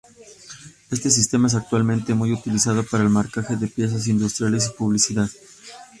Este 0.89 1.11
sistema 1.11 1.47
es 1.47 1.53
actualmente 1.53 2.15
muy 2.15 2.31
utilizado 2.33 2.81
para 2.83 3.03
el 3.03 3.11
marcaje 3.11 3.55
de 3.55 3.67
piezas 3.67 4.07
industriales 4.07 4.65
y 4.65 4.75
publicidad. 4.75 5.29